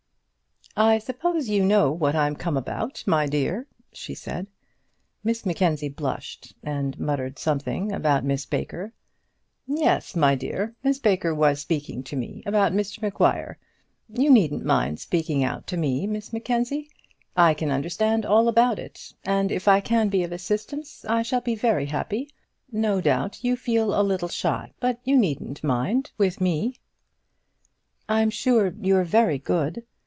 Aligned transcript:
"I 0.77 0.99
suppose 0.99 1.49
you 1.49 1.65
know 1.65 1.91
what 1.91 2.15
I'm 2.15 2.33
come 2.33 2.55
about, 2.55 3.03
my 3.05 3.25
dear," 3.27 3.67
she 3.91 4.15
said. 4.15 4.47
Miss 5.21 5.45
Mackenzie 5.45 5.89
blushed, 5.89 6.55
and 6.63 6.97
muttered 6.97 7.37
something 7.37 7.91
about 7.91 8.23
Miss 8.23 8.45
Baker. 8.45 8.93
"Yes, 9.67 10.15
my 10.15 10.33
dear; 10.33 10.73
Miss 10.81 10.97
Baker 10.97 11.35
was 11.35 11.59
speaking 11.59 12.03
to 12.03 12.15
me 12.15 12.41
about 12.45 12.71
Mr 12.71 13.01
Maguire. 13.01 13.59
You 14.07 14.29
needn't 14.29 14.63
mind 14.63 15.01
speaking 15.01 15.43
out 15.43 15.67
to 15.67 15.75
me, 15.75 16.07
Miss 16.07 16.31
Mackenzie. 16.31 16.89
I 17.35 17.53
can 17.53 17.69
understand 17.69 18.25
all 18.25 18.47
about 18.47 18.79
it; 18.79 19.11
and 19.25 19.51
if 19.51 19.67
I 19.67 19.81
can 19.81 20.07
be 20.07 20.23
of 20.23 20.29
any 20.31 20.35
assistance, 20.37 21.03
I 21.03 21.21
shall 21.21 21.41
be 21.41 21.53
very 21.53 21.87
happy. 21.87 22.29
No 22.71 23.01
doubt 23.01 23.43
you 23.43 23.57
feel 23.57 23.93
a 23.93 24.01
little 24.01 24.29
shy, 24.29 24.71
but 24.79 25.01
you 25.03 25.17
needn't 25.17 25.65
mind 25.65 26.11
with 26.17 26.39
me." 26.39 26.75
"I'm 28.07 28.29
sure 28.29 28.73
you're 28.79 29.03
very 29.03 29.37
good." 29.37 29.83